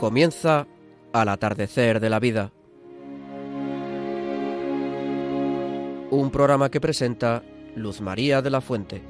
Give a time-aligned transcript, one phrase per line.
[0.00, 0.66] Comienza
[1.12, 2.52] al atardecer de la vida.
[6.10, 7.42] Un programa que presenta
[7.76, 9.02] Luz María de la Fuente.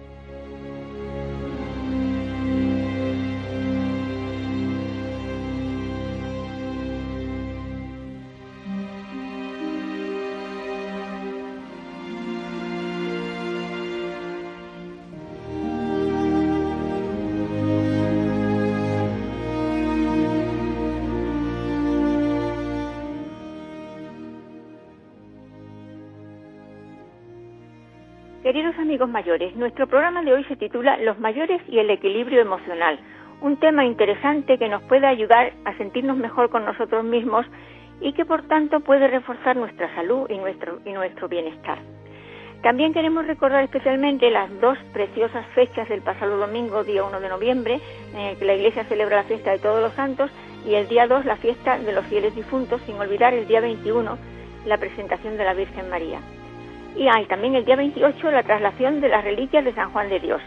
[29.11, 32.99] Mayores, nuestro programa de hoy se titula Los mayores y el equilibrio emocional,
[33.41, 37.47] un tema interesante que nos puede ayudar a sentirnos mejor con nosotros mismos
[38.01, 41.79] y que por tanto puede reforzar nuestra salud y nuestro, bienestar.
[42.63, 47.81] También queremos recordar especialmente las dos preciosas fechas del pasado domingo, día 1 de noviembre,
[48.15, 50.31] en el que la Iglesia celebra la fiesta de todos los santos,
[50.67, 54.19] y el día 2 la fiesta de los fieles difuntos, sin olvidar el día 21
[54.67, 56.21] la presentación de la Virgen María.
[57.01, 60.21] Y hay también el día 28 la traslación de las reliquias de San Juan de
[60.21, 60.43] Dios.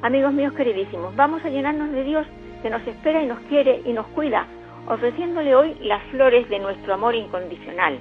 [0.00, 2.26] Amigos míos queridísimos, vamos a llenarnos de Dios
[2.62, 4.46] que nos espera y nos quiere y nos cuida,
[4.86, 7.98] ofreciéndole hoy las flores de nuestro amor incondicional.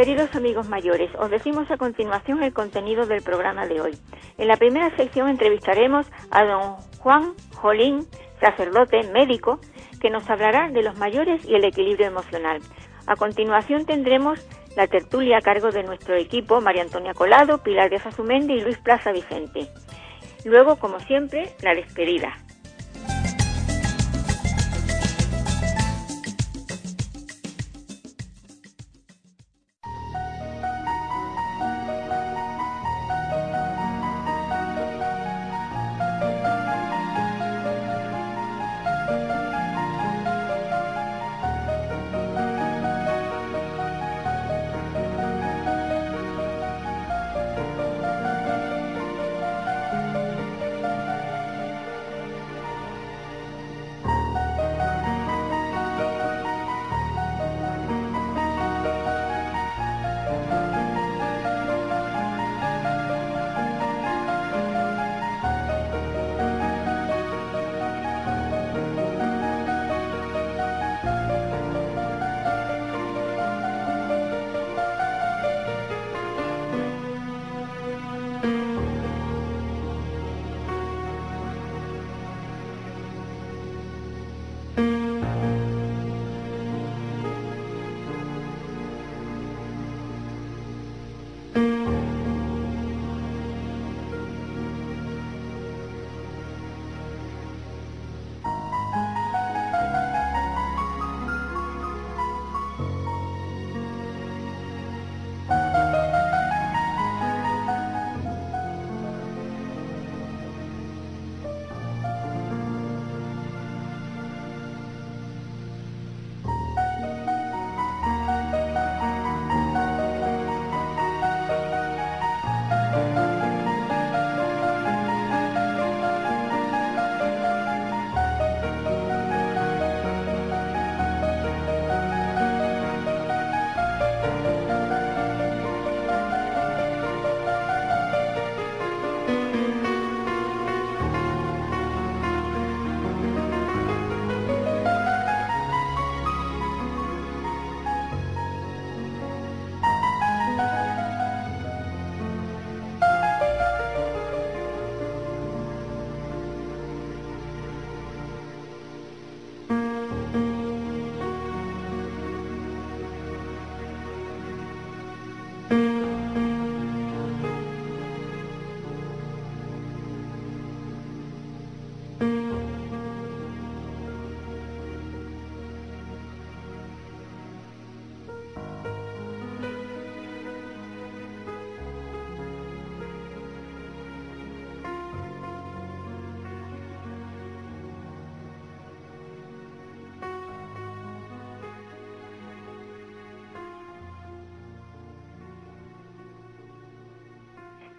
[0.00, 3.98] Queridos amigos mayores, os decimos a continuación el contenido del programa de hoy.
[4.38, 8.06] En la primera sección entrevistaremos a don Juan Jolín,
[8.40, 9.60] sacerdote médico,
[10.00, 12.62] que nos hablará de los mayores y el equilibrio emocional.
[13.06, 14.40] A continuación tendremos
[14.74, 18.78] la tertulia a cargo de nuestro equipo, María Antonia Colado, Pilar de Azumendi y Luis
[18.78, 19.68] Plaza Vicente.
[20.46, 22.38] Luego, como siempre, la despedida.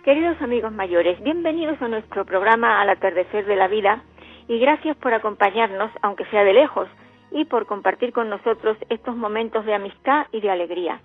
[0.04, 4.02] Queridos amigos mayores, bienvenidos a nuestro programa Al atardecer de la vida
[4.48, 6.90] y gracias por acompañarnos, aunque sea de lejos,
[7.30, 11.02] y por compartir con nosotros estos momentos de amistad y de alegría.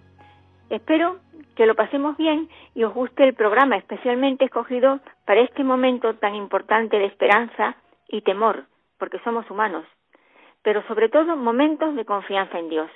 [0.71, 1.19] Espero
[1.57, 6.35] que lo pasemos bien y os guste el programa especialmente escogido para este momento tan
[6.35, 7.77] importante de esperanza
[8.09, 8.65] y temor,
[8.99, 9.85] porque somos humanos,
[10.63, 12.91] pero sobre todo momentos de confianza en Dios.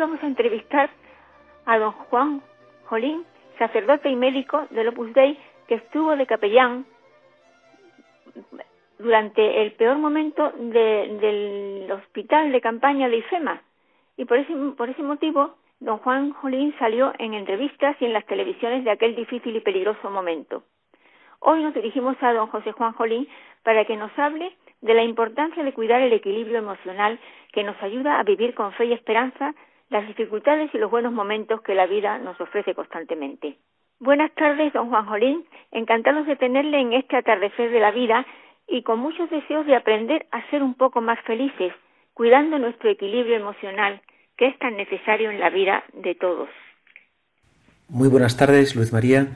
[0.00, 0.90] Vamos a entrevistar
[1.66, 2.42] a don Juan
[2.86, 3.24] Jolín,
[3.58, 5.38] sacerdote y médico del Opus Dei,
[5.68, 6.86] que estuvo de capellán
[8.98, 13.62] durante el peor momento del hospital de campaña de IFEMA.
[14.16, 18.24] Y por ese, por ese motivo, don Juan Jolín salió en entrevistas y en las
[18.26, 20.64] televisiones de aquel difícil y peligroso momento.
[21.40, 23.28] Hoy nos dirigimos a don José Juan Jolín
[23.62, 27.18] para que nos hable de la importancia de cuidar el equilibrio emocional
[27.52, 29.54] que nos ayuda a vivir con fe y esperanza
[29.90, 33.58] las dificultades y los buenos momentos que la vida nos ofrece constantemente.
[33.98, 35.44] Buenas tardes, don Juan Jolín.
[35.72, 38.26] Encantados de tenerle en este atardecer de la vida
[38.66, 41.72] y con muchos deseos de aprender a ser un poco más felices,
[42.14, 44.00] cuidando nuestro equilibrio emocional,
[44.38, 46.48] que es tan necesario en la vida de todos.
[47.88, 49.26] Muy buenas tardes, Luz María,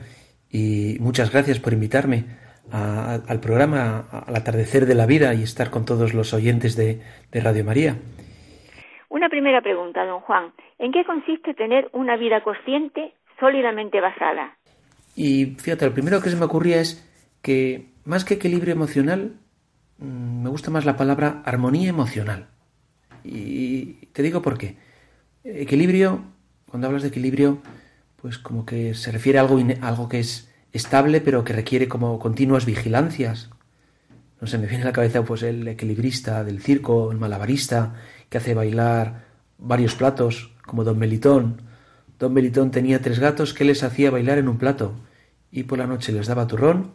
[0.49, 2.23] y muchas gracias por invitarme
[2.71, 7.01] al programa al atardecer de la vida y estar con todos los oyentes de,
[7.31, 7.97] Radio María.
[9.25, 10.53] Una primera pregunta, don Juan.
[10.77, 14.55] ¿En qué consiste tener una vida consciente sólidamente basada?
[15.15, 17.03] Y fíjate, lo primero que se me ocurría es
[17.41, 19.33] que más que equilibrio emocional,
[19.97, 22.49] mm, me gusta más la palabra armonía emocional.
[23.23, 24.77] Y te digo por qué.
[25.43, 26.21] Equilibrio,
[26.69, 27.57] cuando hablas de equilibrio,
[28.21, 32.19] pues como que se refiere a algo, algo que es estable, pero que requiere como
[32.19, 33.49] continuas vigilancias.
[34.39, 37.95] No sé, me viene a la cabeza pues el equilibrista del circo, el malabarista,
[38.29, 39.25] que hace bailar
[39.57, 41.61] varios platos, como Don Melitón.
[42.19, 44.95] Don Melitón tenía tres gatos que les hacía bailar en un plato,
[45.51, 46.91] y por la noche les daba turrón,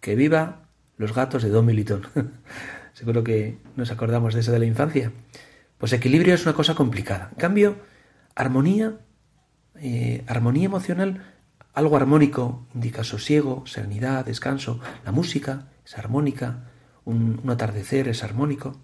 [0.00, 2.02] que viva los gatos de Don Melitón.
[2.92, 5.12] Seguro que nos acordamos de eso de la infancia.
[5.78, 7.28] Pues equilibrio es una cosa complicada.
[7.32, 7.76] En cambio,
[8.34, 8.98] armonía,
[9.76, 11.22] eh, armonía emocional
[11.76, 14.80] algo armónico indica sosiego, serenidad, descanso.
[15.04, 16.70] La música es armónica,
[17.04, 18.80] un, atardecer es armónico.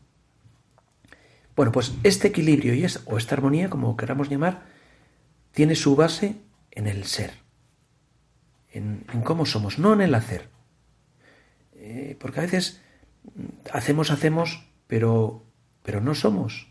[1.54, 4.62] Bueno, pues este equilibrio y o esta armonía, como queramos llamar,
[5.52, 6.37] tiene su base
[6.71, 7.32] en el ser,
[8.71, 10.49] en, cómo somos, no en el hacer.
[11.75, 12.80] Eh, porque a veces
[13.73, 15.44] hacemos, hacemos, pero,
[15.82, 16.68] pero no somos.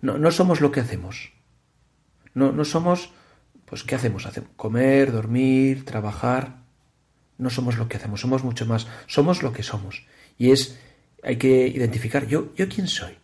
[0.00, 1.32] No, no somos lo que hacemos.
[2.34, 3.12] No, no somos
[3.68, 4.24] pues ¿qué hacemos?
[4.26, 4.50] hacemos?
[4.56, 6.62] Comer, dormir, trabajar.
[7.36, 8.86] No somos lo que hacemos, somos mucho más.
[9.06, 10.06] Somos lo que somos.
[10.38, 10.78] Y es,
[11.22, 13.18] hay que identificar, yo, yo quién soy.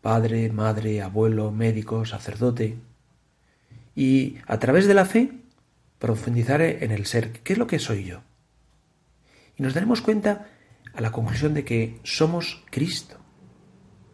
[0.00, 2.76] Padre, madre, abuelo, médico, sacerdote.
[3.94, 5.30] Y a través de la fe,
[5.98, 7.42] profundizar en el ser.
[7.42, 8.20] ¿Qué es lo que soy yo?
[9.58, 10.46] Y nos daremos cuenta
[10.94, 13.16] a la conclusión de que somos Cristo.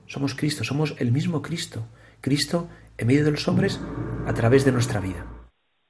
[0.06, 1.86] Somos Cristo, somos el mismo Cristo.
[2.20, 3.80] Cristo en medio de los hombres
[4.26, 5.26] a través de nuestra vida.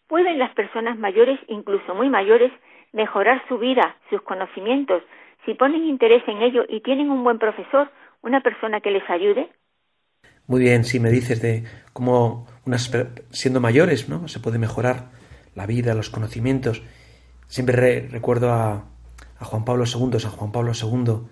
[0.08, 2.52] ¿Pueden las personas mayores, incluso muy mayores,
[2.92, 5.02] mejorar su vida, sus conocimientos,
[5.44, 7.90] si ponen interés en ello y tienen un buen profesor,
[8.22, 9.50] una persona que les ayude?
[10.46, 12.90] Muy bien, si me dices de cómo unas,
[13.30, 14.28] siendo mayores, ¿no?
[14.28, 15.10] Se puede mejorar
[15.54, 16.82] la vida, los conocimientos.
[17.48, 18.86] Siempre recuerdo a,
[19.38, 21.28] a, Juan Pablo II, San Juan Pablo II,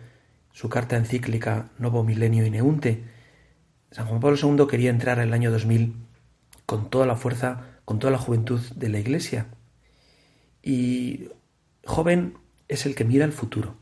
[0.53, 3.05] su carta encíclica Novo Milenio Ineunte.
[3.91, 5.95] San Juan Pablo II quería entrar en el año 2000
[6.65, 9.49] con toda la fuerza, con toda la juventud de la Iglesia.
[10.63, 11.29] Y
[11.85, 12.39] joven
[12.69, 13.77] es el que mira el futuro.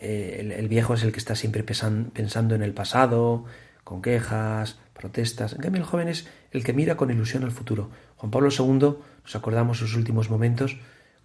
[0.00, 3.46] Eh, el, viejo es el que está siempre pensando en el pasado,
[3.86, 5.52] con quejas, protestas.
[5.52, 7.88] En cambio, el joven es el que mira con ilusión al futuro.
[8.16, 10.76] Juan Pablo II, nos acordamos sus últimos momentos,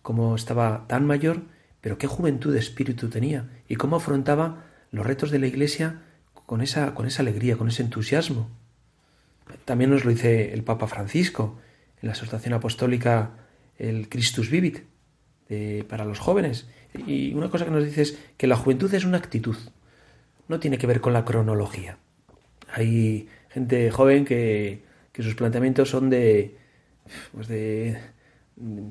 [0.04, 1.42] cómo estaba tan mayor,
[1.82, 6.04] pero qué juventud de espíritu tenía y cómo afrontaba los retos de la Iglesia
[6.46, 8.48] con esa, con esa alegría, con ese entusiasmo.
[9.66, 11.60] También nos lo dice el Papa Francisco
[12.00, 13.38] en la exhortación apostólica
[13.80, 14.84] el Christus Vivit
[15.90, 16.68] para los jóvenes.
[17.08, 19.58] Y una cosa que nos dice es que la juventud es una actitud,
[20.48, 21.98] no tiene que ver con la cronología.
[22.72, 26.58] Hay gente joven que, que sus planteamientos son de,
[27.34, 28.00] pues de,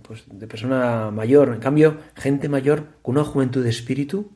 [0.03, 1.49] pues de persona mayor.
[1.55, 4.31] En cambio, gente mayor con una juventud de espíritu.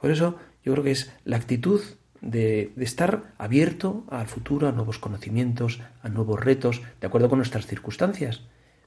[0.00, 1.80] Por eso yo creo que es la actitud
[2.20, 7.38] de, de, estar abierto al futuro, a nuevos conocimientos, a nuevos retos, de acuerdo con
[7.38, 8.42] nuestras circunstancias.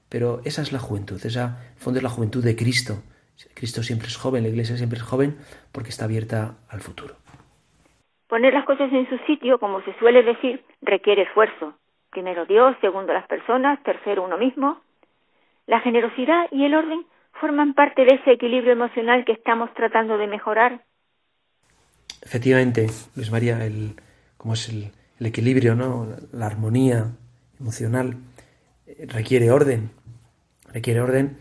[0.09, 3.01] Pero esa es la juventud, esa, en fondo, es la juventud de Cristo.
[3.53, 5.37] Cristo siempre es joven, la Iglesia siempre es joven
[5.71, 7.20] porque está abierta al futuro.
[8.31, 11.73] Poner las cosas en su sitio, como se suele decir, requiere esfuerzo.
[12.11, 14.79] Primero Dios, segundo las personas, tercero uno mismo.
[15.67, 17.05] La generosidad y el orden
[17.41, 20.81] forman parte de ese equilibrio emocional que estamos tratando de mejorar.
[22.21, 23.95] Efectivamente, Luis María, el,
[24.37, 24.93] como es el,
[25.27, 26.07] equilibrio, ¿no?
[26.31, 27.07] la armonía
[27.59, 28.15] emocional,
[28.87, 29.91] eh, requiere orden,
[30.71, 31.37] requiere orden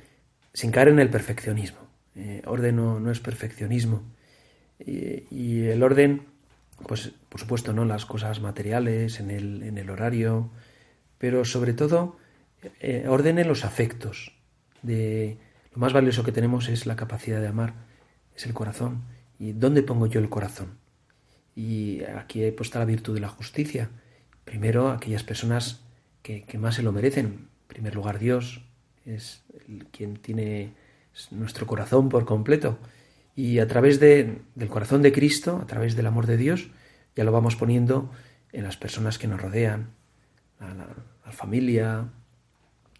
[0.53, 1.79] sin caer en el perfeccionismo.
[2.17, 4.03] Eh, orden no, es perfeccionismo.
[4.81, 6.27] Y, el orden,
[6.87, 7.85] pues por supuesto, ¿no?
[7.85, 10.51] Las cosas materiales, en el, en el horario,
[11.19, 12.17] pero sobre todo
[12.81, 14.33] eh, orden en los afectos.
[14.83, 15.39] De,
[15.73, 17.75] lo más valioso que tenemos es la capacidad de amar,
[18.35, 19.03] es el corazón.
[19.39, 20.79] ¿Y dónde pongo yo el corazón?
[21.55, 23.91] Y aquí he puesto la virtud de la justicia.
[24.45, 25.83] Primero, aquellas personas
[26.23, 27.27] que, que más se lo merecen.
[27.27, 28.63] En primer lugar, Dios
[29.07, 29.43] es
[29.93, 30.73] quien tiene
[31.31, 32.79] nuestro corazón por completo.
[33.41, 36.69] Y a través de, del corazón de Cristo, a través del amor de Dios,
[37.17, 38.13] ya lo vamos poniendo
[38.53, 39.95] en las personas que nos rodean,
[40.59, 42.11] a la, familia,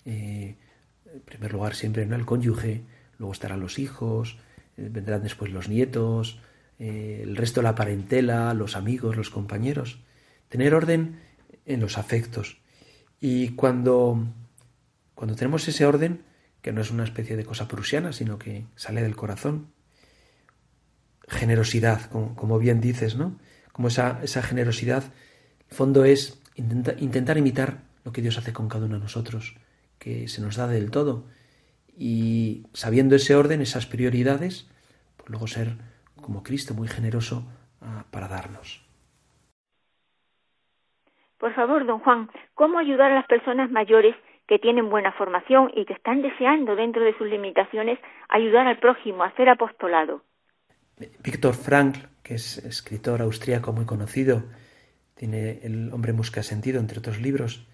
[0.07, 0.57] eh,
[1.13, 2.85] en primer lugar siempre en el cónyuge,
[3.19, 4.39] luego estarán los hijos,
[4.79, 6.41] eh, vendrán después los nietos,
[6.79, 10.01] eh, el resto de la parentela, los amigos, los compañeros.
[10.49, 11.21] Tener orden
[11.67, 12.63] en los afectos.
[13.21, 14.27] Y cuando,
[15.15, 16.23] cuando tenemos ese orden,
[16.63, 19.79] que no es una especie de cosa prusiana, sino que sale del corazón.
[21.31, 23.39] Generosidad, como, bien dices, ¿no?
[23.73, 25.05] Como esa, esa generosidad,
[25.71, 29.57] el fondo es intentar imitar lo que Dios hace con cada uno de nosotros,
[29.99, 31.25] que se nos da del todo.
[31.97, 34.69] Y sabiendo ese orden, esas prioridades,
[35.17, 35.77] pues luego ser
[36.21, 37.45] como Cristo, muy generoso
[37.81, 38.85] ah, para darnos.
[41.39, 44.15] Por favor, don Juan, ¿cómo ayudar a las personas mayores
[44.51, 49.23] que tienen buena formación y que están deseando, dentro de sus limitaciones, ayudar al prójimo,
[49.23, 50.23] a hacer apostolado.
[51.23, 54.45] Víctor Frankl, que es escritor austríaco muy conocido,
[55.15, 57.67] tiene El hombre busca sentido, entre otros libros,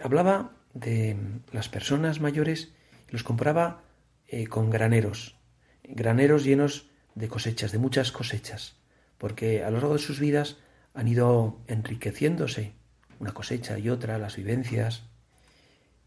[0.00, 1.16] hablaba de
[1.52, 2.72] las personas mayores
[3.08, 3.82] y los comparaba
[4.28, 5.36] eh, con graneros,
[5.82, 8.76] graneros llenos de cosechas, de muchas cosechas,
[9.16, 10.58] porque a lo largo de sus vidas
[10.94, 12.74] han ido enriqueciéndose,
[13.18, 15.04] una cosecha y otra, las vivencias,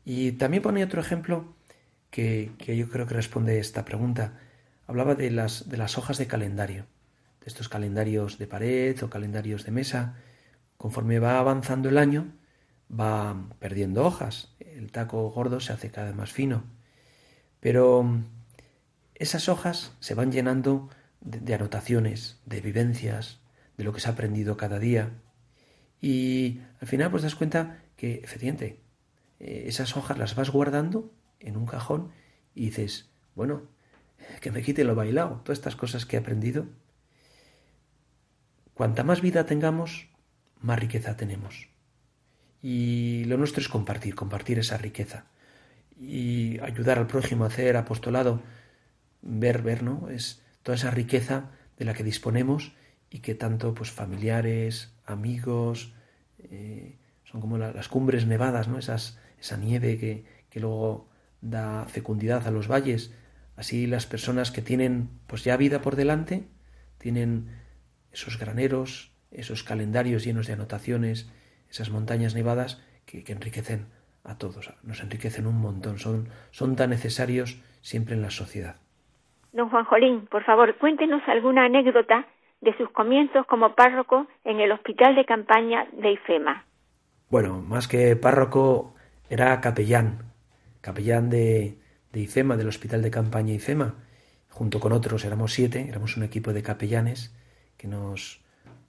[0.05, 1.55] y también ponía otro ejemplo
[2.09, 4.39] que, yo creo que responde a esta pregunta.
[4.87, 6.85] Hablaba de las, de las hojas de calendario,
[7.41, 10.15] de estos calendarios de pared o calendarios de mesa.
[10.77, 12.33] Conforme va avanzando el año,
[12.91, 14.53] va perdiendo hojas.
[14.59, 16.63] El taco gordo se hace cada vez más fino.
[17.59, 18.05] Pero
[19.15, 20.89] esas hojas se van llenando
[21.21, 23.39] de, de, anotaciones, de vivencias,
[23.77, 25.11] de lo que se ha aprendido cada día.
[26.01, 28.81] Y al final pues das cuenta que efectivamente
[29.39, 32.11] eh, esas hojas las vas guardando en un cajón
[32.53, 33.63] y dices, bueno,
[34.39, 36.65] que me quite lo bailado, todas estas cosas que he aprendido.
[38.73, 40.07] Cuanta más vida tengamos,
[40.59, 41.69] más riqueza tenemos.
[42.61, 45.25] Y lo nuestro es compartir, compartir esa riqueza.
[45.99, 48.41] Y ayudar al prójimo a hacer apostolado,
[49.21, 50.09] ver, ver, ¿no?
[50.09, 52.73] Es toda esa riqueza de la que disponemos
[53.09, 55.93] y que tanto pues familiares, amigos,
[56.39, 58.77] eh, son como las cumbres nevadas, ¿no?
[58.77, 61.09] Esas, esa nieve que, que luego
[61.41, 63.11] da fecundidad a los valles.
[63.55, 66.47] Así las personas que tienen pues ya vida por delante,
[66.97, 67.49] tienen
[68.11, 71.31] esos graneros, esos calendarios llenos de anotaciones,
[71.69, 73.87] esas montañas nevadas que, que enriquecen
[74.23, 78.75] a todos, nos enriquecen un montón, son, son tan necesarios siempre en la sociedad.
[79.51, 82.27] Don Juan Jolín, por favor, cuéntenos alguna anécdota
[82.61, 86.65] de sus comienzos como párroco en el hospital de campaña de IFEMA.
[87.29, 88.93] Bueno, más que párroco,
[89.29, 90.19] era capellán,
[90.81, 91.77] capellán de,
[92.11, 93.95] de IFEMA, del Hospital de Campaña IFEMA.
[94.49, 97.31] junto con otros, éramos siete, éramos un equipo de capellanes
[97.77, 98.41] que nos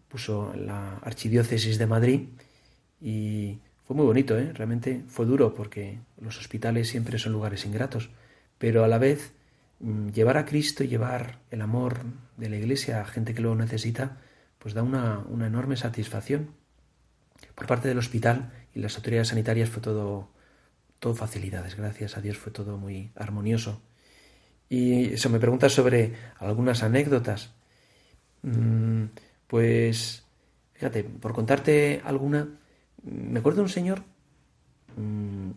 [0.09, 2.29] puso la Archidiócesis de Madrid
[3.01, 4.53] y fue muy bonito, ¿eh?
[4.53, 8.11] realmente fue duro porque los hospitales siempre son lugares ingratos,
[8.59, 9.33] pero a la vez
[9.81, 12.01] mm, llevar a Cristo llevar el amor
[12.37, 14.19] de la Iglesia a gente que lo necesita,
[14.59, 16.51] pues da una, una enorme satisfacción.
[17.55, 20.29] Por parte del hospital y las autoridades sanitarias fue todo,
[21.03, 23.83] todo facilidades, gracias a Dios fue todo muy armonioso.
[24.69, 27.53] Y eso me pregunta sobre algunas anécdotas.
[28.43, 29.07] Mm,
[29.49, 30.23] pues,
[30.75, 32.49] fíjate, por contarte alguna,
[33.03, 34.05] me acuerdo de un señor,
[34.97, 35.51] mm,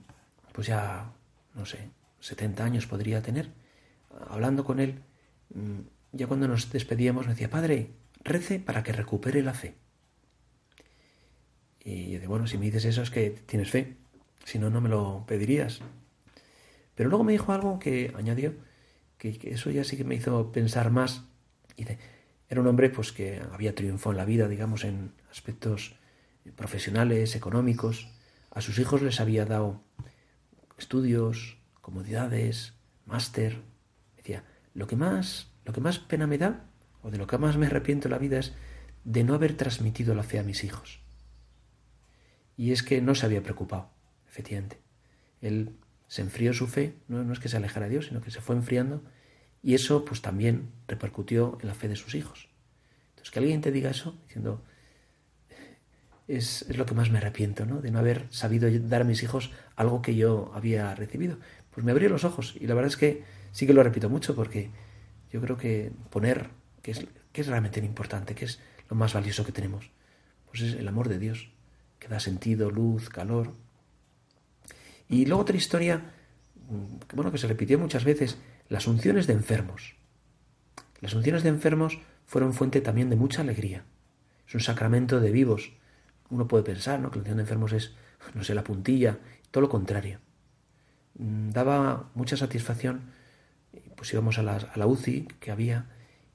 [0.51, 1.13] pues ya,
[1.53, 3.51] no sé, 70 años podría tener,
[4.27, 5.03] hablando con él,
[5.53, 5.81] mm,
[6.13, 7.91] ya cuando nos despedíamos me decía, Padre,
[8.23, 9.75] rece para que recupere la fe.
[11.83, 13.95] Y yo de bueno, si me dices eso es que tienes fe,
[14.45, 15.81] si no, no me lo pedirías.
[16.93, 18.53] Pero luego me dijo algo que añadió,
[19.17, 21.23] que, eso ya sí que me hizo pensar más.
[22.47, 25.95] Era un hombre pues que había triunfado en la vida, digamos, en aspectos
[26.55, 28.07] profesionales, económicos.
[28.51, 29.83] A sus hijos les había dado
[30.77, 32.75] estudios, comodidades,
[33.05, 33.61] máster.
[34.15, 36.69] Decía, lo que más, lo que más pena me da,
[37.01, 38.53] o de lo que más me arrepiento en la vida es
[39.03, 41.01] de no haber transmitido la fe a mis hijos.
[42.57, 43.91] Y es que no se había preocupado,
[44.35, 44.77] efectivamente.
[45.39, 45.77] Él
[46.07, 48.55] se enfrió su fe, no, es que se alejara de Dios, sino que se fue
[48.55, 49.01] enfriando
[49.63, 52.49] y eso pues también repercutió en la fe de sus hijos.
[53.11, 54.61] Entonces que alguien te diga eso, diciendo,
[56.27, 57.81] es, es, lo que más me arrepiento, ¿no?
[57.81, 61.37] De no haber sabido dar a mis hijos algo que yo había recibido.
[61.71, 64.35] Pues me abrió los ojos y la verdad es que sí que lo repito mucho
[64.35, 64.69] porque
[65.31, 66.49] yo creo que poner,
[66.81, 69.91] que es, que es realmente importante, que es lo más valioso que tenemos,
[70.47, 71.49] pues es el amor de Dios,
[71.99, 73.53] que da sentido, luz, calor.
[75.09, 76.01] Y luego otra historia,
[76.69, 78.37] mm, bueno, que se repitió muchas veces,
[78.69, 79.95] las unciones de enfermos.
[81.01, 83.83] Las unciones de enfermos fueron fuente también de mucha alegría.
[84.47, 85.73] Es un sacramento de vivos.
[86.29, 87.11] Uno puede pensar ¿no?
[87.11, 87.93] que la unción de enfermos es,
[88.33, 89.19] no sé, la puntilla,
[89.51, 90.19] todo lo contrario.
[91.19, 93.01] Mm, daba mucha satisfacción,
[93.95, 95.89] pues íbamos a la, a la UCI que había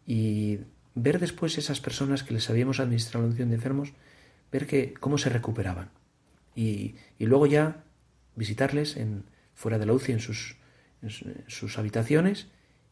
[0.07, 0.61] y
[0.95, 3.93] ver después esas personas que les habíamos administrado la unción de enfermos,
[4.51, 5.91] ver que cómo se recuperaban.
[6.55, 7.85] Y, y luego ya
[8.41, 9.25] visitarles en,
[9.55, 10.57] fuera de la UCI en sus,
[11.47, 12.49] sus habitaciones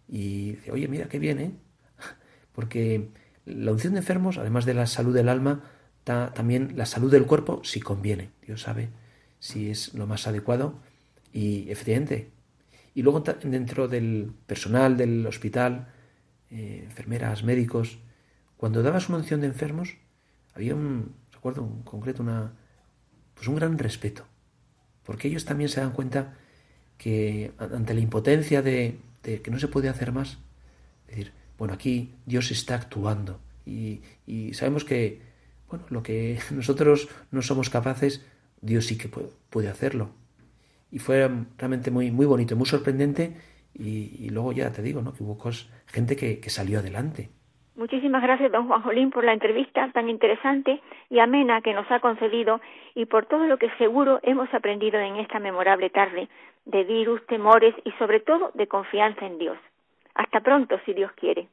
[0.07, 1.53] y dice, oye, mira qué bien, ¿eh?
[2.53, 3.09] Porque
[3.47, 5.65] la unción de enfermos, además de la salud del alma,
[6.05, 8.31] da también la salud del cuerpo si conviene.
[8.47, 8.91] Dios sabe
[9.39, 10.81] si es lo más adecuado
[11.33, 12.31] y efectivamente.
[12.95, 15.89] Y luego dentro del personal del hospital,
[16.51, 17.99] eh, enfermeras, médicos,
[18.57, 19.97] cuando dabas una unción de enfermos,
[20.55, 22.53] había un, recuerdo en concreto, una,
[23.35, 24.27] pues un gran respeto,
[25.09, 26.35] porque ellos también se dan cuenta
[26.99, 30.37] que ante la impotencia de, que no se puede hacer más,
[31.07, 34.03] decir, bueno, aquí Dios está actuando y,
[34.53, 35.23] sabemos que,
[35.71, 38.21] bueno, lo que nosotros no somos capaces,
[38.61, 40.11] Dios sí que puede, hacerlo.
[40.93, 43.35] Y fue realmente muy, muy bonito, muy sorprendente
[43.73, 45.15] y, luego ya te digo, ¿no?
[45.15, 45.39] Que hubo
[45.87, 47.31] gente que, que salió adelante.
[47.79, 52.01] Muchísimas gracias, don Juan Jolín, por la entrevista tan interesante y amena que nos ha
[52.01, 52.61] concedido
[52.97, 56.29] y por todo lo que seguro hemos aprendido en esta memorable tarde
[56.65, 59.57] de virus, temores y sobre todo de confianza en Dios.
[60.17, 61.47] Hasta pronto, si Dios quiere.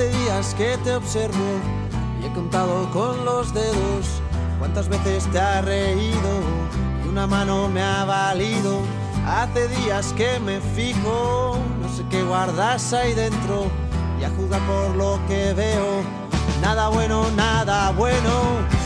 [0.00, 1.60] Hace días que te observo
[2.22, 4.22] y he contado con los dedos
[4.58, 6.40] cuántas veces te ha reído
[7.04, 8.80] y una mano me ha valido.
[9.26, 13.66] Hace días que me fijo, no sé qué guardas ahí dentro
[14.18, 16.02] y a juzgar por lo que veo,
[16.62, 18.79] nada bueno, nada bueno.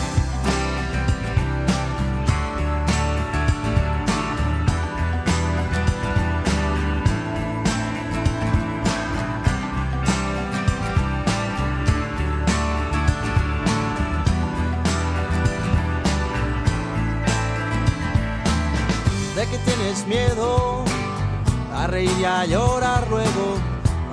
[22.25, 23.57] A reír y a llorar luego,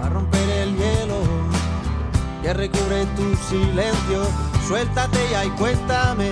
[0.03, 1.21] a romper el hielo
[2.41, 4.23] que recubre tu silencio.
[4.67, 6.31] Suéltate ya y cuéntame,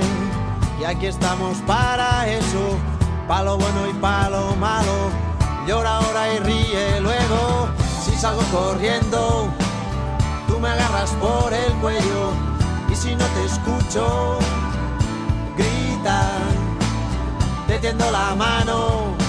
[0.79, 2.77] y aquí estamos para eso,
[3.27, 5.11] para lo bueno y para lo malo.
[5.67, 7.69] Llora ahora y ríe luego,
[8.03, 9.49] si salgo corriendo,
[10.47, 12.31] tú me agarras por el cuello,
[12.89, 14.39] y si no te escucho,
[15.57, 16.31] grita,
[17.67, 19.28] te tiendo la mano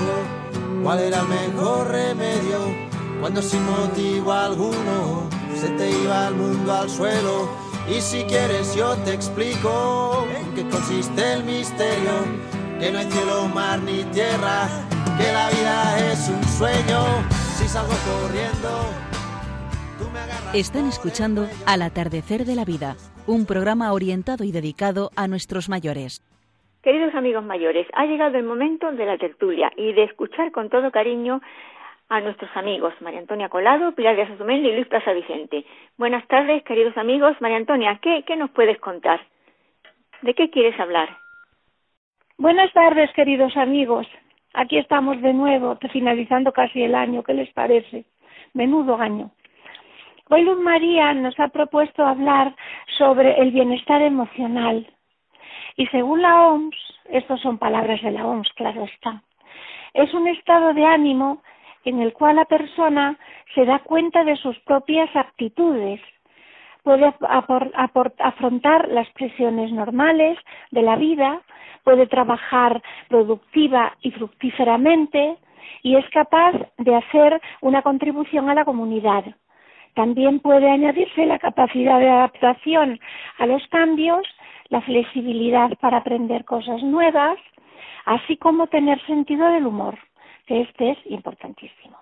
[0.83, 2.59] cuál era el mejor remedio
[3.19, 7.49] cuando sin motivo alguno se te iba el mundo al suelo.
[7.87, 12.11] Y si quieres yo te explico en qué consiste el misterio,
[12.79, 14.67] que no hay cielo, mar ni tierra,
[15.17, 17.03] que la vida es un sueño.
[17.57, 18.85] Si salgo corriendo,
[19.99, 20.55] tú me agarras.
[20.55, 22.95] Están escuchando Al atardecer de la vida,
[23.27, 26.21] un programa orientado y dedicado a nuestros mayores.
[26.81, 30.89] Queridos amigos mayores, ha llegado el momento de la tertulia y de escuchar con todo
[30.89, 31.39] cariño
[32.09, 35.63] a nuestros amigos María Antonia Colado, Pilar de Azumel y Luis Plaza Vicente.
[35.97, 37.37] Buenas tardes, queridos amigos.
[37.39, 39.21] María Antonia, ¿qué, ¿qué nos puedes contar?
[40.23, 41.09] ¿De qué quieres hablar?
[42.39, 44.07] Buenas tardes, queridos amigos.
[44.55, 47.21] Aquí estamos de nuevo, finalizando casi el año.
[47.21, 48.05] ¿Qué les parece?
[48.55, 49.29] Menudo año.
[50.29, 52.55] Hoy Luz María nos ha propuesto hablar
[52.97, 54.87] sobre el bienestar emocional
[55.75, 56.75] y según la OMS,
[57.09, 59.21] estas son palabras de la OMS, claro está,
[59.93, 61.41] es un estado de ánimo
[61.83, 63.17] en el cual la persona
[63.55, 65.99] se da cuenta de sus propias aptitudes,
[66.83, 67.13] puede
[68.19, 70.37] afrontar las presiones normales
[70.71, 71.41] de la vida,
[71.83, 75.37] puede trabajar productiva y fructíferamente
[75.83, 79.23] y es capaz de hacer una contribución a la comunidad.
[79.93, 82.99] También puede añadirse la capacidad de adaptación
[83.37, 84.25] a los cambios
[84.71, 87.37] la flexibilidad para aprender cosas nuevas,
[88.05, 89.99] así como tener sentido del humor,
[90.47, 91.97] que este es importantísimo,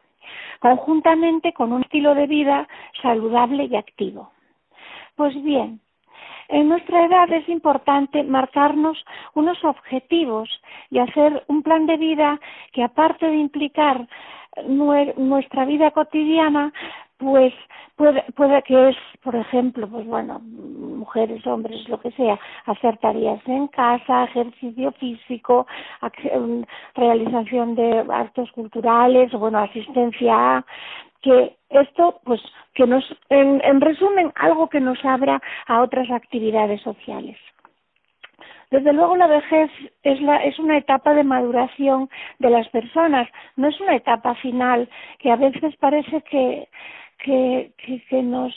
[0.60, 2.68] conjuntamente con un estilo de vida
[3.02, 4.32] saludable y activo.
[5.16, 5.82] Pues bien,
[6.48, 10.48] en nuestra edad es importante marcarnos unos objetivos
[10.92, 12.40] y hacer un plan de vida
[12.72, 14.08] que aparte de implicar
[14.66, 16.72] nuestra vida cotidiana,
[17.20, 17.54] pues
[17.98, 23.42] puede, puede que es, por ejemplo, pues bueno, mujeres, hombres, lo que sea, hacer tareas
[23.46, 25.68] en casa, ejercicio físico,
[26.02, 26.62] mm,
[26.96, 30.66] realización de actos culturales, bueno, asistencia
[31.22, 32.42] que esto, pues,
[32.74, 37.38] que nos, en, en resumen, algo que nos abra a otras actividades sociales.
[38.72, 39.72] Desde luego la vejez
[40.04, 44.88] es, la, es una etapa de maduración de las personas, no es una etapa final
[45.18, 46.68] que a veces parece que,
[47.20, 47.72] que,
[48.10, 48.54] que, nos,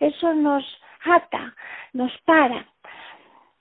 [0.00, 0.64] eso nos
[1.04, 1.54] ata,
[1.92, 2.66] nos para.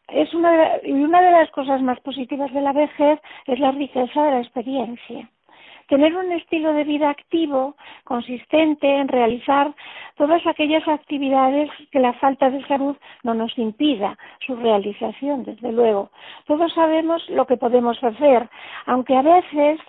[0.08, 4.24] Es una y una de las cosas más positivas de la vejez es la riqueza
[4.24, 5.30] de la experiencia.
[5.88, 9.74] Tener un estilo de vida activo, consistente en realizar
[10.16, 16.12] todas aquellas actividades que la falta de salud no nos impida su realización, desde luego.
[16.46, 18.50] Todos sabemos lo que podemos hacer,
[18.86, 19.80] aunque a veces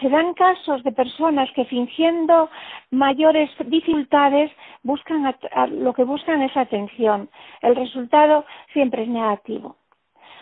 [0.00, 2.50] se dan casos de personas que fingiendo
[2.90, 4.50] mayores dificultades
[4.82, 5.34] buscan
[5.70, 7.28] lo que buscan es atención.
[7.62, 9.76] El resultado siempre es negativo.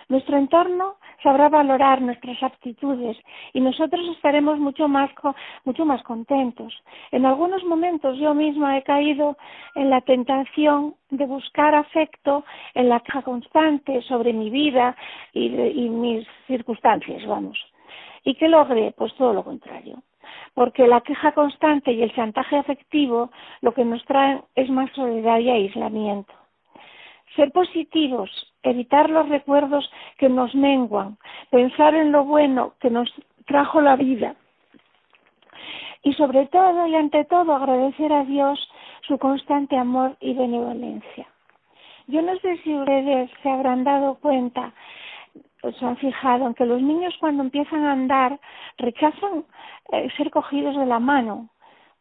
[0.09, 3.19] Nuestro entorno sabrá valorar nuestras aptitudes
[3.53, 5.11] y nosotros estaremos mucho más
[5.65, 6.73] mucho más contentos.
[7.11, 9.37] En algunos momentos yo misma he caído
[9.75, 14.97] en la tentación de buscar afecto en la queja constante sobre mi vida
[15.35, 17.59] y mis circunstancias, vamos.
[18.29, 18.93] ¿Y qué logré?
[18.93, 20.03] Pues todo lo contrario.
[20.53, 23.31] Porque la queja constante y el chantaje afectivo
[23.63, 26.35] lo que nos traen es más soledad y aislamiento.
[27.35, 28.31] Ser positivos,
[28.63, 31.17] evitar los recuerdos que nos menguan,
[31.51, 33.11] pensar en lo bueno que nos
[33.47, 34.35] trajo la vida.
[36.03, 38.59] Y sobre todo y ante todo agradecer a Dios
[39.07, 41.27] su constante amor y benevolencia.
[42.09, 44.75] Yo no sé si ustedes se habrán dado cuenta
[45.79, 48.39] se han fijado en que los niños cuando empiezan a andar
[48.77, 49.45] rechazan
[49.93, 51.49] eh, ser cogidos de la mano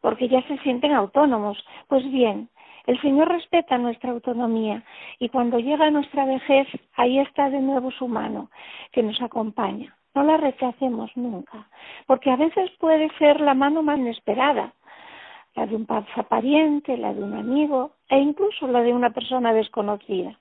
[0.01, 1.57] porque ya se sienten autónomos.
[1.87, 2.49] Pues bien,
[2.85, 4.83] el Señor respeta nuestra autonomía
[5.19, 8.49] y cuando llega nuestra vejez, ahí está de nuevo su mano
[8.91, 9.95] que nos acompaña.
[10.15, 11.67] No la rechacemos nunca,
[12.07, 14.73] porque a veces puede ser la mano más inesperada,
[15.55, 20.39] la de un pariente, la de un amigo e incluso la de una persona desconocida.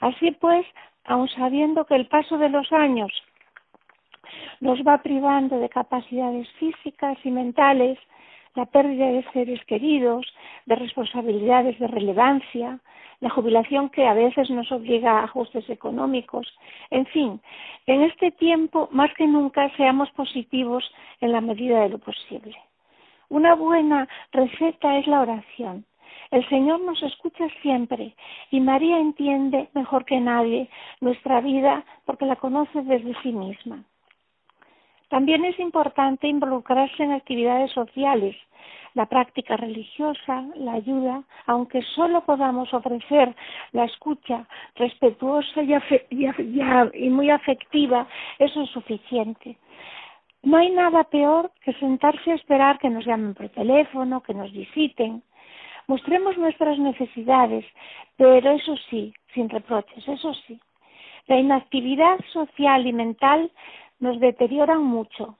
[0.00, 0.64] Así pues,
[1.04, 3.12] aun sabiendo que el paso de los años
[4.60, 7.98] nos va privando de capacidades físicas y mentales,
[8.54, 10.26] la pérdida de seres queridos,
[10.66, 12.78] de responsabilidades de relevancia,
[13.20, 16.46] la jubilación que a veces nos obliga a ajustes económicos.
[16.90, 17.40] En fin,
[17.86, 20.84] en este tiempo, más que nunca, seamos positivos
[21.20, 22.56] en la medida de lo posible.
[23.28, 25.84] Una buena receta es la oración.
[26.30, 28.14] El Señor nos escucha siempre
[28.50, 30.68] y María entiende mejor que nadie
[31.00, 33.84] nuestra vida porque la conoce desde sí misma.
[35.08, 38.34] También es importante involucrarse en actividades sociales,
[38.94, 43.34] la práctica religiosa, la ayuda, aunque solo podamos ofrecer
[43.72, 45.62] la escucha respetuosa
[46.10, 48.06] y, muy afectiva,
[48.38, 49.58] eso es suficiente.
[50.42, 54.50] No hay nada peor que sentarse a esperar que nos llamen por teléfono, que nos
[54.50, 55.22] visiten.
[55.92, 57.66] Mostremos nuestras necesidades,
[58.16, 60.58] pero eso sí, sin reproches, eso sí.
[61.26, 63.52] La inactividad social y mental
[64.00, 65.36] nos deterioran mucho.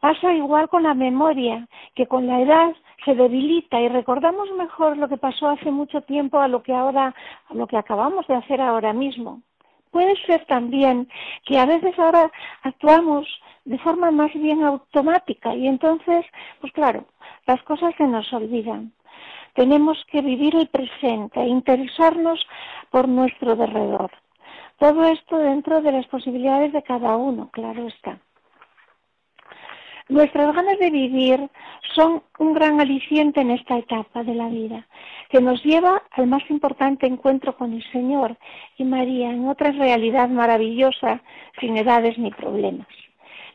[0.00, 2.74] Pasa igual con la memoria, que con la edad
[3.04, 7.14] se debilita y recordamos mejor lo que pasó hace mucho tiempo a lo que ahora,
[7.48, 9.40] a lo que acabamos de hacer ahora mismo.
[9.90, 11.08] Puede ser también
[11.44, 12.30] que a veces ahora
[12.62, 13.26] actuamos
[13.64, 16.24] de forma más bien automática y entonces,
[16.60, 17.06] pues claro,
[17.46, 18.92] las cosas se nos olvidan.
[19.54, 22.46] Tenemos que vivir el presente e interesarnos
[22.90, 24.10] por nuestro derredor.
[24.78, 28.18] Todo esto dentro de las posibilidades de cada uno, claro está.
[30.10, 31.48] Nuestras ganas de vivir
[31.94, 34.88] son un gran aliciente en esta etapa de la vida,
[35.28, 38.36] que nos lleva al más importante encuentro con el Señor
[38.76, 41.22] y María en otra realidad maravillosa,
[41.60, 42.88] sin edades ni problemas.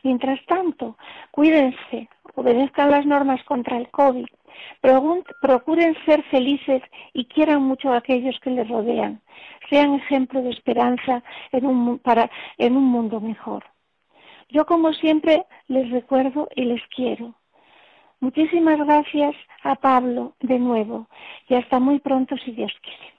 [0.02, 0.96] Mientras tanto,
[1.30, 4.24] cuídense, obedezcan las normas contra el COVID,
[5.42, 6.80] procuren ser felices
[7.12, 9.20] y quieran mucho a aquellos que les rodean.
[9.68, 12.00] Sean ejemplo de esperanza en un,
[12.56, 13.62] en un mundo mejor.
[14.48, 17.34] Yo, como siempre, les recuerdo y les quiero.
[18.20, 21.08] Muchísimas gracias a Pablo de nuevo
[21.48, 23.12] y hasta muy pronto si Dios quiere.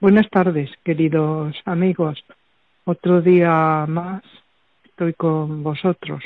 [0.00, 2.22] Buenas tardes, queridos amigos.
[2.84, 4.22] Otro día más
[4.84, 6.22] estoy con vosotros.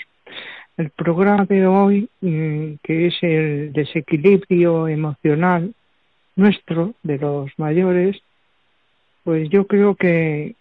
[0.76, 5.72] El programa de hoy, mm, que es el desequilibrio emocional
[6.36, 8.20] nuestro, de los mayores,
[9.24, 10.56] pues yo creo que,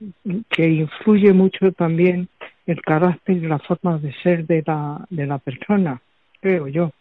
[0.50, 2.28] que influye mucho también
[2.72, 6.02] el carácter y la forma de ser de la, de la persona,
[6.42, 6.92] creo yo.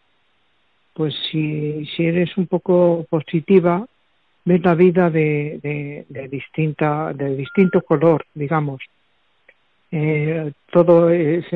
[0.95, 3.87] Pues si, si eres un poco positiva,
[4.45, 8.81] ves la vida de, de, de distinta, de distinto color, digamos
[9.91, 11.47] eh, todo es,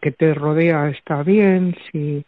[0.00, 2.24] que te rodea está bien, si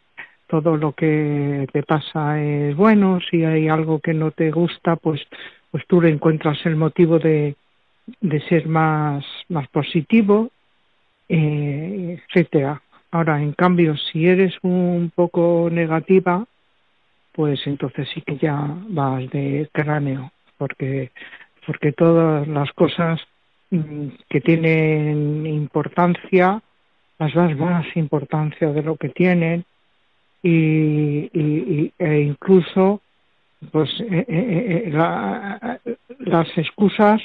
[0.48, 5.20] todo lo que te pasa es bueno, si hay algo que no te gusta, pues,
[5.70, 7.54] pues tú le encuentras el motivo de,
[8.20, 10.50] de ser más, más positivo,
[11.28, 12.82] eh, etcétera.
[13.10, 16.44] Ahora, en cambio, si eres un poco negativa,
[17.32, 18.58] pues entonces sí que ya
[18.88, 21.12] vas de cráneo, porque,
[21.66, 23.20] porque todas las cosas
[23.72, 26.60] Mm, que tienen importancia,
[27.18, 29.64] las más más importancia de lo que tienen
[30.42, 33.00] y, e incluso
[33.70, 37.22] pues eh, eh, eh, las excusas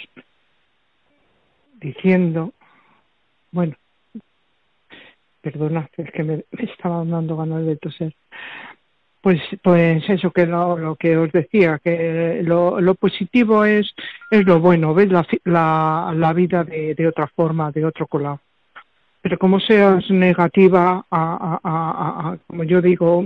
[1.81, 2.53] diciendo
[3.51, 3.75] bueno
[5.51, 8.13] perdona es que me, me estaba dando ganas de toser
[9.27, 13.93] pues, pues eso que lo, lo que os decía, que lo, lo, positivo es,
[14.31, 18.39] es lo bueno, ves la, la, la vida de, de, otra forma, de otro color.
[19.21, 23.21] Pero como seas negativa, a, a, como yo digo,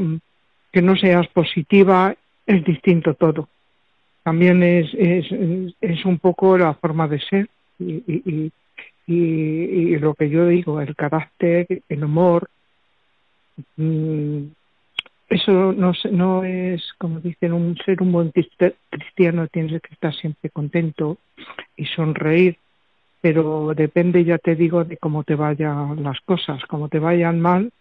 [0.71, 2.15] que no seas positiva,
[2.47, 3.47] es distinto todo.
[4.23, 5.27] También es, es,
[5.81, 8.51] es un poco la forma de ser y, y,
[9.11, 12.49] y, lo que yo digo, el carácter, el humor,
[13.75, 14.45] mmm,
[15.29, 20.49] eso no, no es, como dicen, un ser un buen cristiano tienes que estar siempre
[20.49, 21.17] contento
[21.77, 22.57] y sonreír,
[23.21, 26.61] pero depende, ya te digo, de cómo te vayan las cosas.
[26.65, 27.71] Como te vayan mal,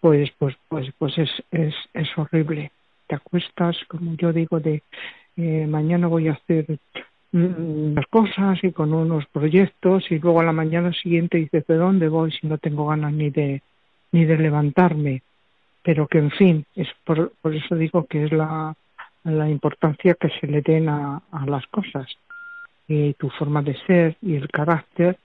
[0.00, 2.70] pues, pues, pues, pues es, es, es horrible.
[3.08, 4.82] Te acuestas, como yo digo, de
[5.36, 6.78] eh, mañana voy a hacer
[7.32, 11.76] mm, las cosas y con unos proyectos y luego a la mañana siguiente dices de
[11.76, 13.62] dónde voy si no tengo ganas ni de
[14.12, 15.22] ni de levantarme
[15.86, 18.74] pero que en fin, es por, por eso digo que es la,
[19.22, 22.08] la importancia que se le den a, a las cosas,
[22.88, 25.16] y tu forma de ser y el carácter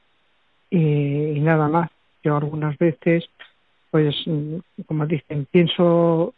[0.70, 1.90] y, y nada más.
[2.24, 3.28] Yo algunas veces,
[3.90, 4.16] pues,
[4.86, 6.36] como dicen, pienso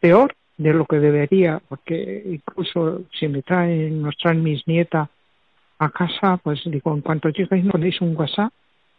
[0.00, 5.08] peor de lo que debería, porque incluso si me traen, nos traen mis nietas
[5.78, 8.52] a casa, pues digo, en cuanto llegáis no ponéis un WhatsApp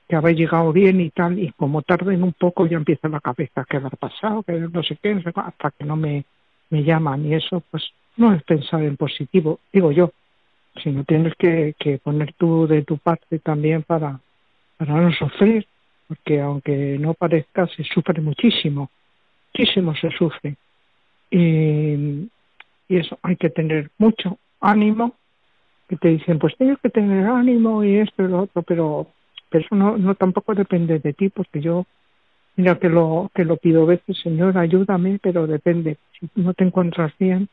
[0.10, 3.64] que habéis llegado bien y tal, y como tarden un poco ya empieza la cabeza,
[3.70, 6.26] que haber pasado, que no sé qué, hasta que no me,
[6.72, 7.84] me llaman y eso, pues
[8.18, 10.12] no es pensar en positivo, digo yo,
[10.82, 14.20] sino tienes que, que poner tú de tu parte también para,
[14.78, 15.68] para no sufrir,
[16.08, 18.90] porque aunque no parezca, se sufre muchísimo,
[19.54, 20.56] muchísimo se sufre.
[21.32, 22.30] Y,
[22.90, 25.16] eso, hay que tener mucho ánimo,
[25.88, 29.08] que te dicen, pues tienes que tener ánimo y esto y lo otro, pero,
[29.50, 31.86] pero eso no, no tampoco depende de ti, porque yo,
[32.58, 35.98] mira que lo, que lo pido veces, Señor, ayúdame, pero depende.
[36.20, 37.48] Si no te encuentras bien,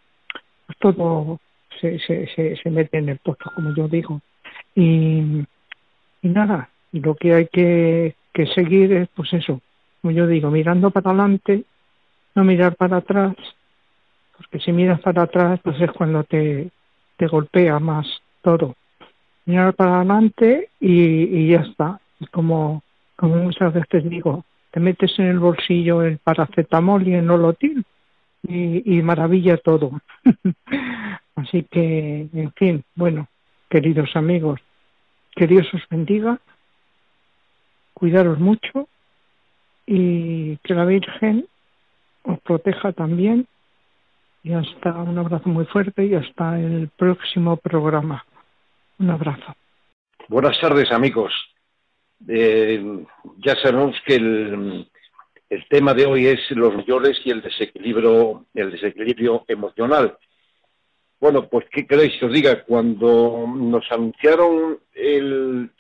[0.67, 1.41] pues todo
[1.81, 4.21] se, se, se, se mete en el pozo, como yo digo.
[4.75, 5.47] Y,
[6.23, 9.61] y nada, lo que hay que, que seguir es, pues eso,
[10.03, 11.65] como yo digo, mirando para adelante,
[12.35, 13.35] no mirar para atrás,
[14.39, 16.71] porque si miras para atrás, pues es cuando te,
[17.17, 18.07] te golpea más
[18.41, 18.77] todo.
[19.45, 22.01] Mirar para adelante y, y ya está.
[22.21, 22.83] Y como,
[23.17, 27.85] como muchas veces digo, te metes en el bolsillo el paracetamol y el olotil
[28.43, 29.91] y, y maravilla todo.
[31.35, 33.29] Así que, en fin, bueno,
[33.69, 34.61] queridos amigos,
[35.35, 36.41] que Dios os bendiga,
[37.93, 38.89] cuidaros mucho
[39.87, 41.47] y que la Virgen
[42.23, 43.47] os proteja también
[44.43, 48.25] y hasta un abrazo muy fuerte y hasta el próximo programa.
[48.99, 49.55] Un abrazo.
[50.29, 51.33] Buenas tardes, amigos.
[52.27, 53.05] Eh,
[53.39, 54.89] ya sabemos que el,
[55.49, 60.19] el, tema de hoy es los mayores y el desequilibrio, el desequilibrio emocional.
[61.21, 65.71] Bueno, pues qué queréis que os diga, cuando nos anunciaron el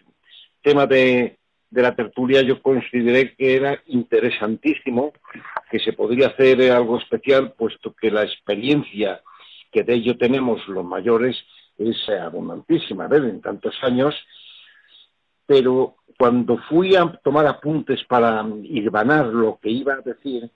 [0.62, 1.38] tema de
[1.70, 5.12] de la tertulia yo consideré que era interesantísimo,
[5.70, 9.22] que se podría hacer algo especial, puesto que la experiencia
[9.70, 11.36] que de ello tenemos los mayores
[11.76, 14.14] es abundantísima, ver, en tantos años,
[15.46, 20.50] pero cuando fui a tomar apuntes para irvanar lo que iba a decir,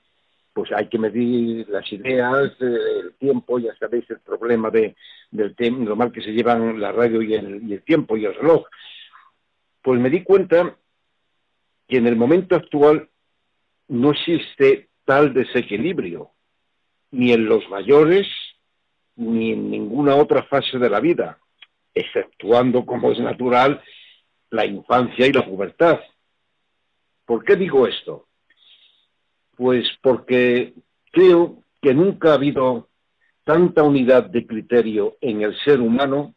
[0.53, 4.97] pues hay que medir las ideas, el tiempo, ya sabéis el problema de,
[5.31, 8.27] del tema, lo mal que se llevan la radio y el, y el tiempo y
[8.27, 8.65] el reloj.
[9.81, 10.77] Pues me di cuenta
[11.89, 13.09] que en el momento actual
[13.89, 16.31] no existe tal desequilibrio,
[17.11, 18.27] ni en los mayores,
[19.17, 21.39] ni en ninguna otra fase de la vida,
[21.95, 23.83] exceptuando, como es natural,
[24.51, 26.01] la infancia y la pubertad.
[27.25, 28.27] ¿Por qué digo esto?
[29.57, 30.75] Pues porque
[31.11, 32.89] creo que nunca ha habido
[33.45, 36.35] tanta unidad de criterio en el ser humano,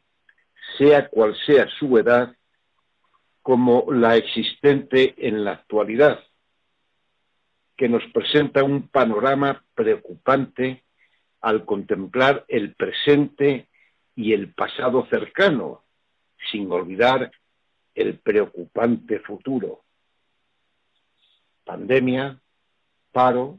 [0.78, 2.36] sea cual sea su edad,
[3.41, 6.19] como la existente en la actualidad,
[7.76, 10.84] que nos presenta un panorama preocupante
[11.42, 13.68] al contemplar el presente
[14.16, 15.84] y el pasado cercano,
[16.52, 17.32] sin olvidar
[17.94, 19.84] el preocupante futuro.
[21.64, 22.40] Pandemia,
[23.12, 23.58] paro,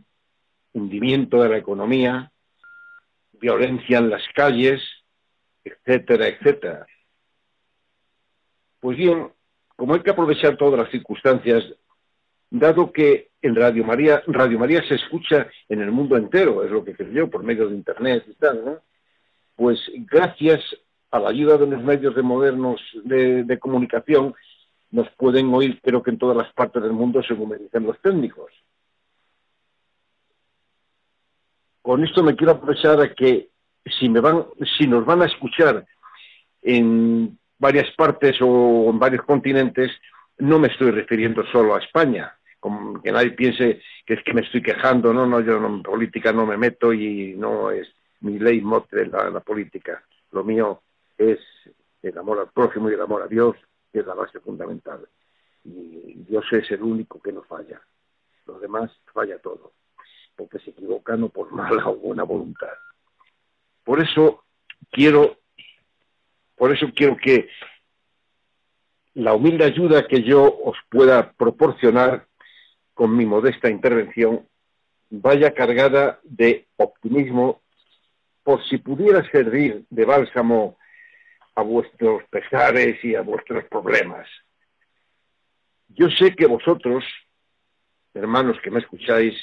[0.73, 2.33] hundimiento de la economía,
[3.33, 4.83] violencia en las calles,
[5.65, 6.87] etcétera, etcétera.
[8.81, 9.33] Pues bien,
[9.75, 11.65] como hay que aprovechar todas las circunstancias,
[12.51, 16.85] dado que en Radio María, Radio María se escucha en el mundo entero, es lo
[16.85, 18.81] que creo por medio de Internet y tal.
[19.55, 19.81] Pues
[20.11, 20.61] gracias
[21.11, 24.35] a la ayuda de los medios de modernos de, de comunicación,
[24.91, 28.01] nos pueden oír, creo que en todas las partes del mundo, según me dicen los
[28.01, 28.53] técnicos.
[31.83, 33.51] Con esto me quiero aprovechar a que
[33.99, 34.45] si me van,
[34.77, 35.87] si nos van a escuchar
[36.63, 39.93] en varias partes o en varios continentes,
[40.39, 42.36] no me estoy refiriendo solo a España,
[43.03, 46.47] que nadie piense que es que me estoy quejando, no, no, yo en política no
[46.47, 47.89] me meto y no es
[48.21, 48.63] mi ley
[49.11, 50.03] la, la política.
[50.33, 50.83] Lo mío
[51.19, 51.39] es
[52.03, 53.57] el amor al prójimo y el amor a Dios,
[53.93, 55.07] que es la base fundamental.
[55.65, 57.81] Y Dios es el único que no falla.
[58.47, 59.73] Los demás falla todo,
[60.37, 62.75] porque se equivocan o por mala o buena voluntad.
[63.85, 64.45] Por eso
[64.91, 65.39] quiero
[66.57, 67.49] por eso quiero que
[69.15, 72.27] la humilde ayuda que yo os pueda proporcionar
[72.97, 74.49] con mi modesta intervención
[75.11, 77.61] vaya cargada de optimismo
[78.43, 80.79] por si pudiera servir de bálsamo
[81.55, 84.27] a vuestros pesares y a vuestros problemas.
[85.89, 87.05] Yo sé que vosotros,
[88.15, 89.37] hermanos que me escucháis,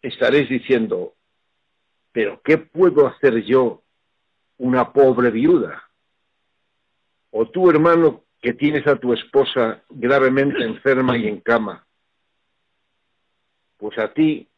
[0.00, 1.14] estaréis diciendo,
[2.12, 3.82] pero ¿qué puedo hacer yo
[4.62, 5.82] una pobre viuda.
[7.30, 11.84] O tú, hermano, que tienes a tu esposa gravemente enferma y en cama.
[13.82, 14.48] Pues a ti,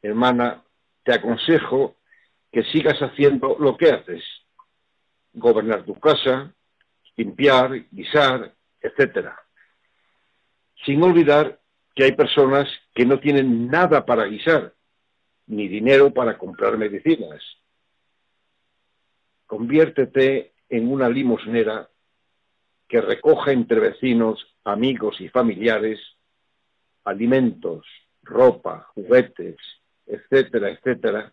[0.00, 0.64] hermana,
[1.04, 1.96] te aconsejo
[2.50, 4.24] que sigas haciendo lo que haces.
[5.34, 6.54] Gobernar tu casa,
[7.16, 9.38] limpiar, guisar, etcétera.
[10.86, 11.60] Sin olvidar
[11.94, 14.72] que hay personas que no tienen nada para guisar,
[15.48, 17.42] ni dinero para comprar medicinas
[19.46, 21.88] conviértete en una limosnera
[22.88, 26.00] que recoja entre vecinos, amigos y familiares
[27.04, 27.86] alimentos,
[28.26, 29.56] ropa, juguetes,
[30.06, 31.32] etcétera, etcétera,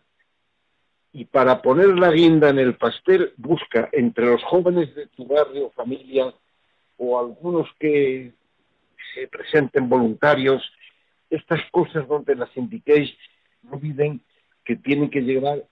[1.12, 5.70] y para poner la guinda en el pastel busca entre los jóvenes de tu barrio,
[5.70, 6.34] familia
[6.96, 8.32] o algunos que
[9.14, 10.62] se presenten voluntarios,
[11.30, 13.16] estas cosas donde las indiquéis,
[13.62, 14.22] no olviden
[14.64, 15.64] que tienen que llevar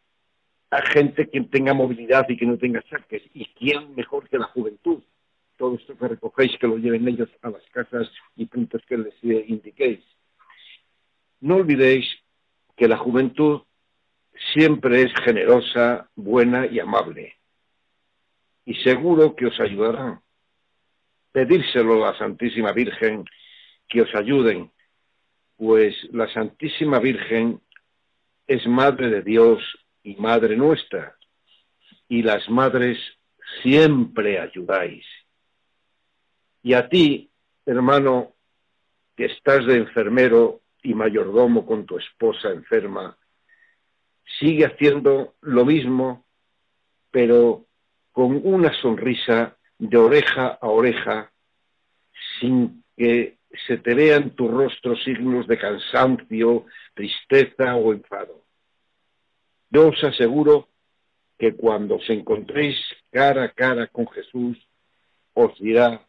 [0.70, 3.22] a gente que tenga movilidad y que no tenga saques.
[3.34, 5.02] ¿Y quién mejor que la juventud?
[5.58, 9.14] Todo esto que recogéis, que lo lleven ellos a las casas y puntos que les
[9.22, 10.00] indiquéis.
[11.42, 12.06] No olvidéis
[12.76, 13.62] que la juventud
[14.54, 17.36] siempre es generosa, buena y amable.
[18.64, 20.20] Y seguro que os ayudarán.
[21.32, 23.24] Pedírselo a la Santísima Virgen
[23.88, 24.70] que os ayuden,
[25.56, 27.60] pues la Santísima Virgen
[28.46, 29.60] es Madre de Dios
[30.04, 31.16] y Madre nuestra,
[32.08, 32.98] y las madres
[33.62, 35.04] siempre ayudáis.
[36.62, 37.30] Y a ti,
[37.66, 38.32] hermano,
[39.16, 43.16] que estás de enfermero y mayordomo con tu esposa enferma,
[44.38, 46.24] sigue haciendo lo mismo,
[47.10, 47.66] pero
[48.12, 51.32] con una sonrisa de oreja a oreja,
[52.40, 58.44] sin que se te vean tu rostro signos de cansancio, tristeza o enfado.
[59.70, 60.68] Yo os aseguro
[61.38, 62.76] que cuando os encontréis
[63.10, 64.58] cara a cara con Jesús,
[65.34, 66.06] os dirá,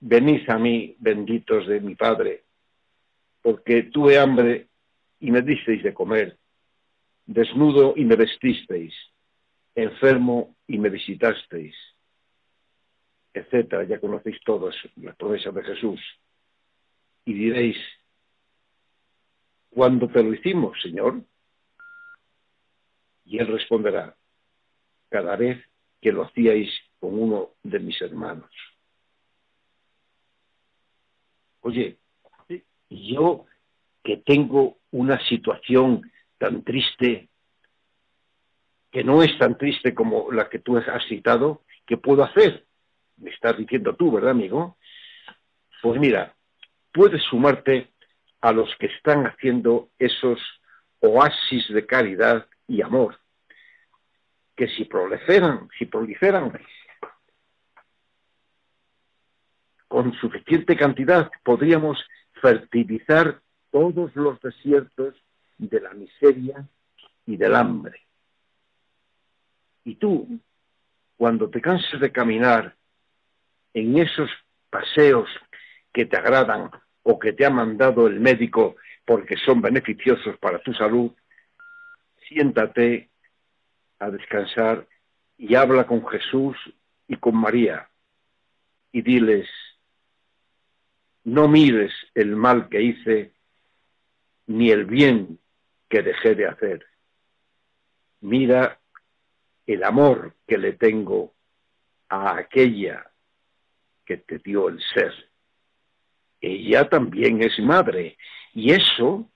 [0.00, 2.45] venid a mí, benditos de mi Padre,
[3.46, 4.66] porque tuve hambre
[5.20, 6.36] y me disteis de comer,
[7.26, 8.92] desnudo y me vestisteis,
[9.76, 11.76] enfermo y me visitasteis,
[13.32, 13.84] etcétera.
[13.84, 16.00] Ya conocéis todas las promesas de Jesús.
[17.24, 17.76] Y diréis,
[19.70, 21.22] ¿cuándo te lo hicimos, Señor?
[23.26, 24.16] Y él responderá,
[25.08, 25.64] cada vez
[26.00, 28.50] que lo hacíais con uno de mis hermanos.
[31.60, 31.96] Oye,
[32.90, 33.46] yo
[34.02, 37.28] que tengo una situación tan triste,
[38.90, 42.66] que no es tan triste como la que tú has citado, ¿qué puedo hacer?
[43.16, 44.76] Me estás diciendo tú, ¿verdad, amigo?
[45.82, 46.34] Pues mira,
[46.92, 47.90] puedes sumarte
[48.40, 50.38] a los que están haciendo esos
[51.00, 53.18] oasis de caridad y amor,
[54.56, 56.52] que si proliferan, si proliferan
[59.88, 61.98] con suficiente cantidad, podríamos
[62.46, 63.40] fertilizar
[63.72, 65.16] todos los desiertos
[65.58, 66.64] de la miseria
[67.26, 68.02] y del hambre.
[69.82, 70.38] Y tú,
[71.16, 72.76] cuando te canses de caminar
[73.74, 74.30] en esos
[74.70, 75.28] paseos
[75.92, 76.70] que te agradan
[77.02, 81.10] o que te ha mandado el médico porque son beneficiosos para tu salud,
[82.28, 83.10] siéntate
[83.98, 84.86] a descansar
[85.36, 86.56] y habla con Jesús
[87.08, 87.88] y con María
[88.92, 89.48] y diles,
[91.26, 93.32] no mires el mal que hice,
[94.46, 95.40] ni el bien
[95.88, 96.86] que dejé de hacer.
[98.20, 98.78] Mira
[99.66, 101.34] el amor que le tengo
[102.08, 103.10] a aquella
[104.04, 105.12] que te dio el ser.
[106.40, 108.16] Ella también es madre,
[108.54, 109.28] y eso,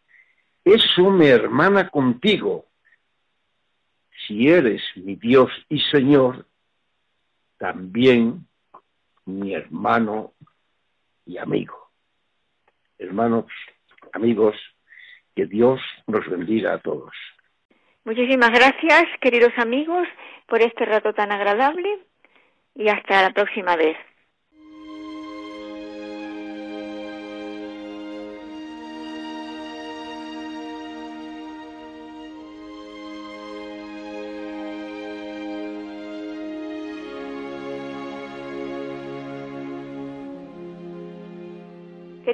[0.65, 2.67] eso me hermana contigo.
[4.29, 6.47] Si eres mi Dios y Señor,
[7.59, 8.47] también
[9.25, 10.35] mi hermano
[11.31, 11.91] y amigo.
[12.99, 13.47] Hermanos,
[14.13, 14.57] amigos,
[15.37, 17.13] que Dios nos bendiga a todos.
[18.05, 20.09] Muchísimas gracias, queridos amigos,
[20.47, 22.01] por este rato tan agradable
[22.75, 23.97] y hasta la próxima vez.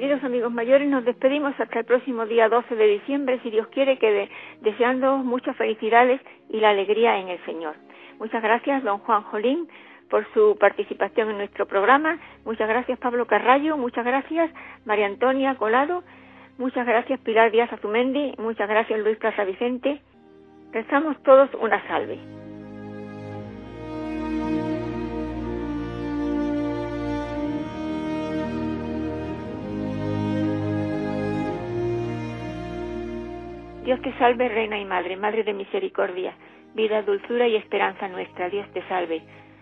[0.07, 3.99] Queridos amigos mayores, nos despedimos hasta el próximo día 12 de diciembre, si Dios quiere,
[3.99, 4.29] que
[4.61, 7.75] deseando muchas felicidades y la alegría en el Señor.
[8.17, 9.67] Muchas gracias, don Juan Jolín,
[10.09, 12.19] por su participación en nuestro programa.
[12.45, 13.75] Muchas gracias, Pablo Carrallo.
[13.75, 14.49] Muchas gracias,
[14.85, 16.03] María Antonia Colado.
[16.57, 18.33] Muchas gracias, Pilar Díaz Azumendi.
[18.37, 20.01] Muchas gracias, Luis Plaza Vicente.
[20.71, 22.46] Rezamos todos una salve.
[33.87, 36.33] Dios te salve, Reina y Madre, Madre de Misericordia,
[36.73, 38.49] vida, dulzura y esperanza nuestra.
[38.49, 39.21] Dios te salve.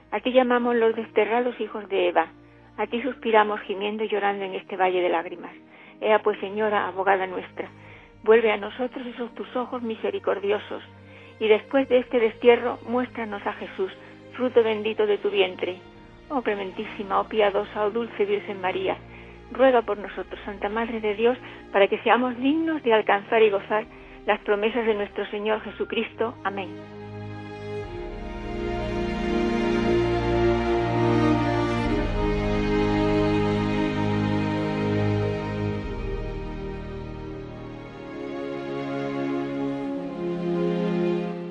[0.09, 2.29] A ti llamamos los desterrados hijos de Eva.
[2.75, 5.51] A ti suspiramos gimiendo y llorando en este valle de lágrimas.
[6.01, 7.69] Ea pues, Señora, abogada nuestra,
[8.23, 10.81] vuelve a nosotros esos tus ojos misericordiosos,
[11.39, 13.91] y después de este destierro muéstranos a Jesús,
[14.33, 15.77] fruto bendito de tu vientre.
[16.29, 18.97] Oh clementísima, oh piadosa, oh dulce Virgen María,
[19.51, 21.37] ruega por nosotros, Santa Madre de Dios,
[21.71, 23.85] para que seamos dignos de alcanzar y gozar
[24.25, 26.35] las promesas de nuestro Señor Jesucristo.
[26.43, 26.69] Amén.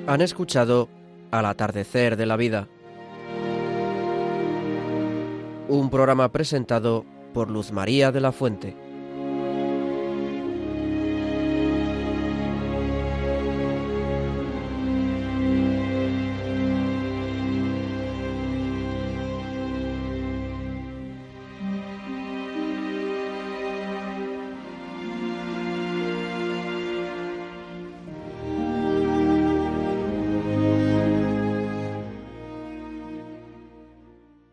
[0.06, 0.88] Han escuchado
[1.30, 2.68] Al atardecer de la vida,
[5.68, 8.84] un programa presentado por Luz María de la Fuente.